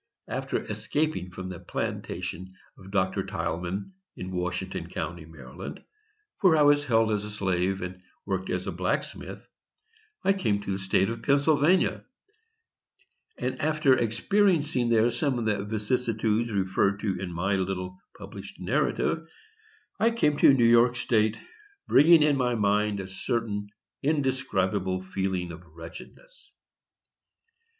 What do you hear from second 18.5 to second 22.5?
narrative, I came into New York State, bringing in